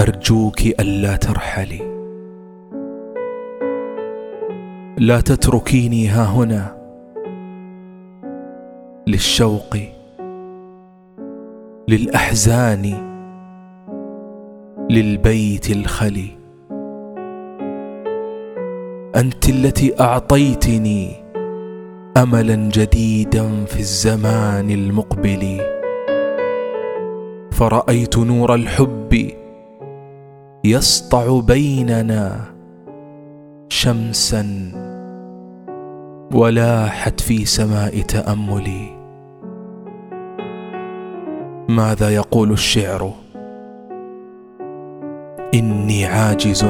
أرجوك 0.00 0.60
ألا 0.66 1.16
ترحلي. 1.16 1.80
لا 4.98 5.20
تتركيني 5.20 6.08
ها 6.08 6.24
هنا. 6.24 6.76
للشوق 9.06 9.76
للأحزان 11.88 12.94
للبيت 14.90 15.70
الخلي. 15.70 16.30
أنت 19.16 19.48
التي 19.48 20.00
أعطيتني 20.00 21.10
املا 22.16 22.54
جديدا 22.54 23.64
في 23.64 23.80
الزمان 23.80 24.70
المقبل. 24.70 25.60
فرأيت 27.52 28.18
نور 28.18 28.54
الحب 28.54 29.43
يسطع 30.66 31.40
بيننا 31.40 32.40
شمسا 33.68 34.46
ولاحت 36.34 37.20
في 37.20 37.44
سماء 37.44 38.00
تاملي 38.00 38.88
ماذا 41.68 42.10
يقول 42.10 42.52
الشعر؟ 42.52 43.12
إني 45.54 46.06
عاجز. 46.06 46.64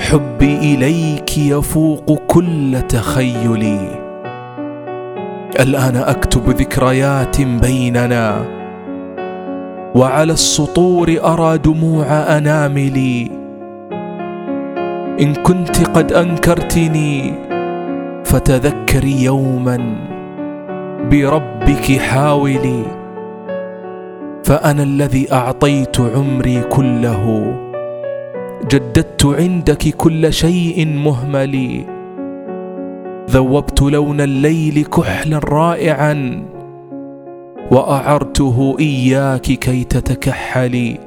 حبي 0.00 0.58
إليك 0.58 1.38
يفوق 1.38 2.18
كل 2.26 2.82
تخيلي. 2.88 3.80
الآن 5.60 5.96
أكتب 5.96 6.50
ذكريات 6.50 7.42
بيننا. 7.42 8.55
وعلى 9.96 10.32
السطور 10.32 11.16
أرى 11.24 11.58
دموع 11.58 12.06
أناملي. 12.06 13.30
إن 15.20 15.34
كنت 15.34 15.88
قد 15.88 16.12
أنكرتني 16.12 17.34
فتذكري 18.24 19.24
يوما 19.24 19.78
بربك 21.10 21.98
حاولي. 21.98 22.82
فأنا 24.44 24.82
الذي 24.82 25.32
أعطيت 25.32 26.00
عمري 26.00 26.62
كله 26.62 27.54
جددت 28.70 29.26
عندك 29.26 29.88
كل 29.96 30.32
شيء 30.32 30.86
مهمل 30.86 31.84
ذوبت 33.30 33.82
لون 33.82 34.20
الليل 34.20 34.84
كحلا 34.84 35.38
رائعا 35.38 36.42
وأعرته 37.70 38.76
إياك 38.80 39.40
كي 39.40 39.84
تتكحلي. 39.84 40.98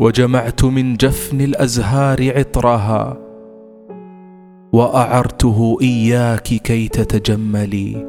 وجمعت 0.00 0.64
من 0.64 0.96
جفن 0.96 1.40
الأزهار 1.40 2.38
عطرها. 2.38 3.16
وأعرته 4.72 5.76
إياك 5.82 6.42
كي 6.42 6.88
تتجملي. 6.88 8.06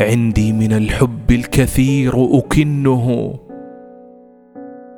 عندي 0.00 0.52
من 0.52 0.72
الحب 0.72 1.30
الكثير 1.30 2.38
أكنه. 2.38 3.34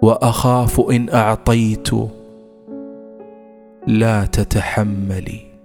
وأخاف 0.03 0.81
إن 0.91 1.09
أعطيت 1.15 1.89
لا 3.87 4.25
تتحملي. 4.25 5.56